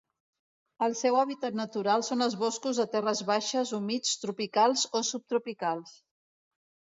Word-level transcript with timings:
El 0.85 0.93
seu 0.99 1.15
hàbitat 1.23 1.57
natural 1.59 2.05
són 2.07 2.25
els 2.27 2.37
boscos 2.43 2.79
de 2.81 2.85
terres 2.95 3.21
baixes 3.27 3.73
humits 3.79 4.15
tropicals 4.23 4.87
o 5.01 5.03
subtropicals. 5.11 5.93